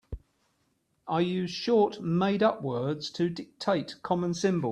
[1.07, 4.69] I use short made-up words to dictate common symbols.